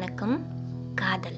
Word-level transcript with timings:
வணக்கம். 0.00 0.42
காதல். 0.94 1.36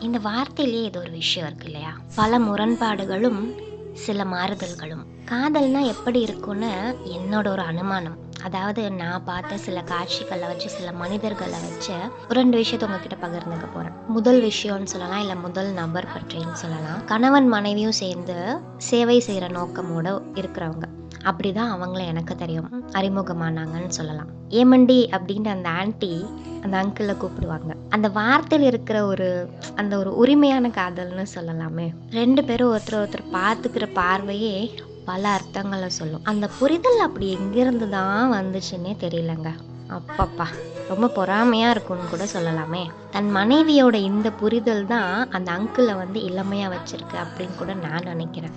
இந்த 0.00 0.18
வார்த்தையிலேயே 0.18 0.82
ஏதோ 0.82 1.00
ஒரு 1.00 1.10
விஷயம் 1.10 1.48
இருக்கு 1.48 1.66
இல்லையா? 1.66 1.90
பல 2.14 2.38
முரண்பாடுகளும் 2.38 3.54
சில 3.92 4.24
மாறுதல்களும். 4.24 5.04
காதல்னா 5.26 5.86
எப்படி 5.86 6.20
இருக்கும்னு 6.20 6.96
என்னோட 7.04 7.48
ஒரு 7.48 7.62
அனுமானம். 7.62 8.16
அதாவது 8.42 8.92
நான் 8.92 9.24
பார்த்த 9.24 9.56
சில 9.56 9.80
காட்சிகளை 9.80 10.46
வச்சு 10.46 10.68
சில 10.68 10.92
மனிதர்களை 10.92 11.60
வச்சு 11.60 11.92
ஒரு 12.28 12.40
ரெண்டு 12.40 12.58
விஷயத்த 12.58 12.84
உங்ககிட்ட 12.84 13.26
பகிர்ந்துக்க 13.26 13.68
போறேன். 13.74 13.92
முதல் 14.08 14.42
விஷயம்னு 14.42 14.84
சொல்லலாம் 14.84 15.20
இல்லை 15.20 15.36
முதல் 15.36 15.72
நபர் 15.72 16.08
பற்றின்னு 16.14 16.52
சொல்லலாம். 16.52 17.04
கணவன் 17.04 17.48
மனைவியும் 17.48 17.92
சேர்ந்து 17.92 18.58
சேவை 18.76 19.20
செய்கிற 19.20 19.46
நோக்கமோட 19.46 20.22
இருக்கிறவங்க. 20.34 20.82
அப்படிதான் 21.24 21.72
அவங்கள 21.72 22.06
எனக்கு 22.06 22.36
தெரியும். 22.36 22.88
அறிமுகமானாங்கன்னு 22.90 23.88
சொல்லலாம். 23.88 24.28
ஏமண்டி 24.48 24.98
அப்படின்ற 25.10 25.48
அந்த 25.48 25.68
ஆன்ட்டி 25.68 26.28
அந்த 26.62 26.76
அங்கிளை 26.82 27.16
கூப்பிடுவாங்க. 27.16 27.74
அந்த 27.88 28.08
வார்த்தையில் 28.08 28.68
இருக்கிற 28.72 29.06
ஒரு 29.06 29.48
அந்த 29.74 29.98
ஒரு 29.98 30.16
உரிமையான 30.16 30.68
காதல்னு 30.68 31.26
சொல்லலாமே. 31.34 31.94
ரெண்டு 32.10 32.44
பேரும் 32.44 32.72
ஒருத்தர் 32.76 33.02
ஒருத்தர் 33.02 33.32
பார்த்துக்கிற 33.32 33.92
பார்வையே 33.92 34.74
பல 35.04 35.40
அர்த்தங்களை 35.40 35.86
சொல்லும். 35.86 36.24
அந்த 36.24 36.48
புரிதல் 36.58 36.98
அப்படி 36.98 37.30
எங்கிருந்து 37.30 37.88
தான் 37.88 38.32
வந்துச்சுன்னே 38.32 38.92
தெரியலங்க. 39.00 39.50
அப்பப்பா. 39.88 40.46
ரொம்ப 40.90 41.06
பொறாமையாக 41.18 41.74
இருக்கும்னு 41.74 42.10
கூட 42.10 42.24
சொல்லலாமே. 42.34 42.82
தன் 43.14 43.28
மனைவியோட 43.36 43.96
இந்த 44.10 44.28
புரிதல் 44.40 44.86
தான் 44.86 45.12
அந்த 45.36 45.48
அங்கிளை 45.56 45.94
வந்து 46.02 46.18
இளமையாக 46.28 46.72
வச்சிருக்கு 46.74 47.16
அப்படின்னு 47.24 47.56
கூட 47.58 47.74
நான் 47.84 48.08
நினைக்கிறேன். 48.12 48.54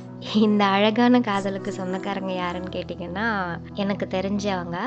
இந்த 0.47 0.63
அழகான 0.75 1.19
காதலுக்கு 1.19 1.71
சொந்தக்காரங்க 1.79 2.33
யாருன்னு 2.35 2.75
கேட்டிங்கன்னா 2.77 3.27
எனக்கு 3.83 4.07
தெரிஞ்சவங்க 4.15 4.77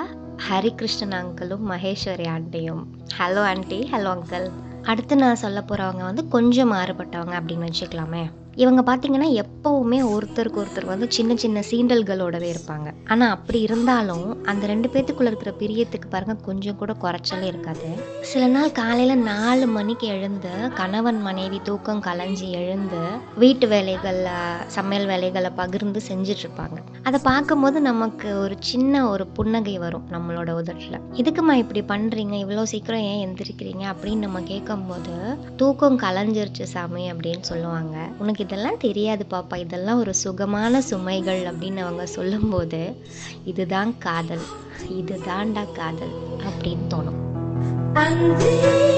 ஹரிகிருஷ்ணன் 0.48 1.16
அங்கிளும் 1.20 1.66
மகேஸ்வரி 1.72 2.26
ஆண்டியும். 2.36 2.82
ஹலோ 3.18 3.44
ஆண்டி 3.50 3.80
ஹலோ 3.92 4.10
அங்கிள் 4.16 4.48
அடுத்து 4.92 5.14
நான் 5.16 5.42
சொல்ல 5.44 5.60
போகிறவங்க 5.68 6.02
வந்து 6.10 6.24
கொஞ்சம் 6.34 6.72
மாறுபட்டவங்க 6.72 7.34
அப்படின்னு 7.40 7.68
வச்சுக்கலாமே. 7.68 8.24
இவங்க 8.56 8.80
பார்த்தீங்கன்னா 8.88 9.28
எப்போவுமே 9.42 9.98
ஒருத்தருக்கு 10.12 10.60
ஒருத்தர் 10.62 10.84
வந்து 10.84 11.06
சின்ன 11.10 11.36
சின்ன 11.36 11.62
சீண்டல்களோடவே 11.70 12.48
இருப்பாங்க. 12.54 12.88
ஆனால் 13.08 13.30
அப்படி 13.30 13.60
இருந்தாலும் 13.60 14.44
அந்த 14.44 14.66
ரெண்டு 14.66 14.88
பேர்த்துக்குள்ளே 14.88 15.30
இருக்கிற 15.30 15.54
பிரியத்துக்கு 15.58 16.08
பாருங்கள் 16.10 16.44
கொஞ்சம் 16.44 16.76
கூட 16.76 16.92
குறைச்சலே 16.92 17.42
இருக்காது. 17.42 17.88
சில 18.20 18.46
நாள் 18.46 18.72
காலையில் 18.72 19.22
நாலு 19.22 19.66
மணிக்கு 19.66 20.06
எழுந்து 20.06 20.52
கணவன் 20.74 21.20
மனைவி 21.22 21.60
தூக்கம் 21.62 22.02
கலைஞ்சி 22.02 22.48
எழுந்து 22.50 23.02
வீட்டு 23.34 23.68
வேலைகளில் 23.68 24.30
சமையல் 24.66 25.06
வேலைகளை 25.06 25.50
பகிர்ந்து 25.50 26.00
செஞ்சிட்ருப்பாங்க. 26.08 26.78
அதை 27.02 27.20
பார்க்கும்போது 27.22 27.80
நமக்கு 27.80 28.40
ஒரு 28.40 28.56
சின்ன 28.58 29.08
ஒரு 29.08 29.26
புன்னகை 29.26 29.78
வரும் 29.78 30.06
நம்மளோட 30.12 30.50
உதட்டில். 30.50 30.98
இதுக்குமா 31.12 31.52
இப்படி 31.52 31.82
பண்ணுறீங்க 31.92 32.34
இவ்வளோ 32.44 32.62
சீக்கிரம் 32.62 33.00
ஏன் 33.00 33.22
எந்திரிக்கிறீங்க? 33.26 33.84
அப்படின்னு 33.92 34.26
நம்ம 34.26 34.40
கேட்கும்போது 34.40 35.14
தூக்கம் 35.56 35.98
கலைஞ்சிருச்சு 35.98 36.62
சாமி 36.62 37.12
அப்படின்னு 37.12 37.40
சொல்லுவாங்க. 37.40 37.96
உனக்கு 38.18 38.44
இதெல்லாம் 38.46 38.76
தெரியாது 38.76 39.26
பாப்பா. 39.30 39.56
இதெல்லாம் 39.56 39.98
ஒரு 39.98 40.14
சுகமான 40.14 40.82
சுமைகள் 40.90 41.44
அப்படின்னு 41.44 41.76
அவங்க 41.76 42.06
சொல்லும்போது 42.06 42.96
இதுதான் 43.44 43.98
காதல். 43.98 44.42
இதுதான்டா 44.90 45.72
காதல். 45.72 46.14
அப்படின்னு 46.38 46.82
தோணும். 46.88 48.94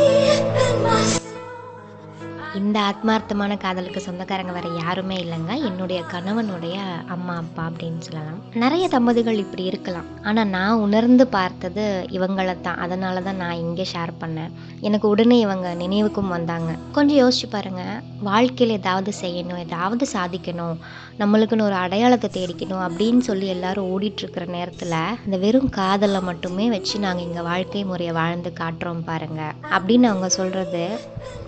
இந்த 2.59 2.77
ஆத்மார்த்தமான 2.91 3.53
காதலுக்கு 3.64 4.01
சொந்தக்காரங்க 4.06 4.53
வேற 4.56 4.69
யாருமே 4.83 5.17
இல்லைங்க. 5.25 5.53
என்னுடைய 5.69 6.01
கணவனுடைய 6.12 6.77
அம்மா 7.14 7.34
அப்பா 7.42 7.62
அப்படின்னு 7.69 8.01
சொல்லலாம். 8.06 8.39
நிறைய 8.62 8.84
தம்பதிகள் 8.95 9.42
இப்படி 9.45 9.64
இருக்கலாம். 9.64 10.09
ஆனால் 10.28 10.53
நான் 10.56 10.83
உணர்ந்து 10.86 11.27
பார்த்தது 11.36 11.84
இவங்கள 12.19 12.55
தான் 12.61 12.81
அதனால 12.84 13.23
தான் 13.27 13.41
நான் 13.42 13.62
இங்கே 13.64 13.86
ஷேர் 13.92 14.12
பண்ணேன். 14.23 14.55
எனக்கு 14.81 15.09
உடனே 15.09 15.39
இவங்க 15.47 15.69
நினைவுக்கும் 15.83 16.34
வந்தாங்க. 16.36 16.70
கொஞ்சம் 16.97 17.20
யோசிச்சு 17.23 17.48
பாருங்க. 17.51 17.85
வாழ்க்கையில் 18.29 18.79
ஏதாவது 18.79 19.11
செய்யணும் 19.23 19.63
ஏதாவது 19.67 20.05
சாதிக்கணும் 20.14 20.79
நம்மளுக்குன்னு 21.20 21.67
ஒரு 21.69 21.77
அடையாளத்தை 21.85 22.29
தேடிக்கணும் 22.36 22.83
அப்படின்னு 22.86 23.23
சொல்லி 23.29 23.46
எல்லாரும் 23.55 23.89
ஓடிட்டு 23.92 24.23
இருக்கிற 24.23 24.45
நேரத்தில் 24.57 24.96
இந்த 25.27 25.36
வெறும் 25.45 25.70
காதலை 25.79 26.20
மட்டுமே 26.29 26.67
வச்சு 26.75 26.96
நாங்கள் 27.05 27.27
இங்கே 27.29 27.42
வாழ்க்கை 27.51 27.83
முறையை 27.90 28.14
வாழ்ந்து 28.20 28.52
காட்டுறோம் 28.61 29.07
பாருங்க. 29.11 29.42
அப்படின்னு 29.77 30.08
அவங்க 30.13 30.29
சொல்றது 30.39 30.85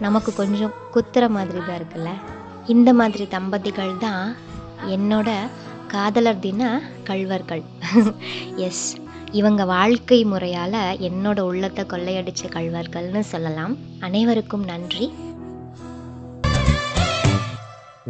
நமக்கு 0.05 0.31
கொஞ்சம் 0.41 0.75
குத்துற 1.01 1.29
மாதிரி 1.29 1.59
தான் 1.59 1.79
இருக்குல்ல? 1.81 2.11
இந்த 2.67 2.93
மாதிரி 2.93 3.29
தம்பதிகள் 3.29 3.95
தான் 3.99 4.25
என்னோட 4.89 5.31
காதலர் 5.87 6.39
தின 6.39 6.63
கழ்வர்கள் 7.05 7.63
எஸ் 8.57 8.85
இவங்க 9.39 9.65
வாழ்க்கை 9.65 10.25
முறையால் 10.25 10.77
என்னோட 11.01 11.41
உள்ளத்தை 11.41 11.85
கொள்ளையடிச்ச 11.85 12.43
கழ்வர்கள்னு 12.49 13.21
சொல்லலாம். 13.21 13.77
அனைவருக்கும் 14.01 14.65
நன்றி. 14.65 15.07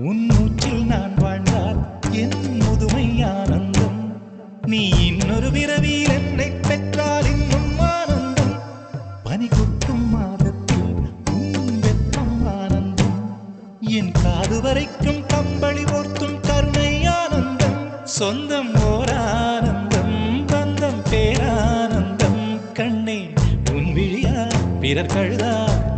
உன் 0.08 0.26
மூச்சில் 0.26 0.84
நான் 0.84 1.14
வாழ்ந்தால் 1.14 1.80
என் 2.12 2.58
முதுமை 2.58 3.22
ஆனந்தம். 3.22 4.00
நீ 4.66 4.88
இன்னொரு 5.08 5.50
பிறவியில் 5.50 6.09
சொந்தம் 18.20 18.74
ஓர் 18.84 19.10
ஆனந்தம் 19.10 20.16
பந்தம் 20.46 21.00
பேரானந்தம் 21.10 22.42
கண்ணே 22.72 23.18
உன் 23.72 23.90
விழியா 23.94 24.34
பிறர் 24.80 25.06
கழுதா 25.06 25.52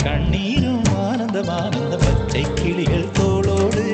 கண்ணீரும் 0.04 0.84
ஆனந்தம் 1.06 1.48
ஆனந்த 1.48 1.96
பச்சை 1.96 2.44
கிளிகள் 2.54 3.10
தோளோடு 3.18 3.84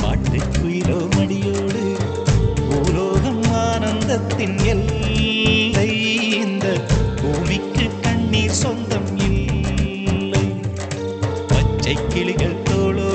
பாட்டு 0.00 0.38
குயிலோ 0.56 0.98
மடியோடு. 1.16 1.84
பூலோகம் 2.68 3.42
ஆனந்தத்தின் 3.62 4.58
எல்லை 4.64 5.88
இந்த 6.32 6.66
பூமிக்கு 7.22 7.86
கண்ணீர் 8.02 8.58
சொந்தம் 8.62 9.16
இல்லை. 9.18 10.44
பச்சை 11.48 11.96
கிளிகள் 12.08 12.62
தோளோடு 12.62 13.07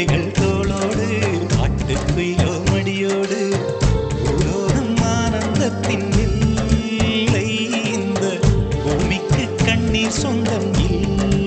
கிளிகள் 0.00 0.32
தோளோடு 0.32 1.06
காட்டுக்குயிலோ 1.52 2.52
மடியோடு 2.66 3.38
உலோகம் 4.26 5.00
ஆனந்தத்தின் 5.12 6.06
இல்லை 6.18 7.48
இந்த 7.94 8.22
பூமிக்கு 8.74 9.44
கண்ணீர் 9.64 10.16
சொந்தம் 10.20 10.70
இல்லை. 10.86 11.37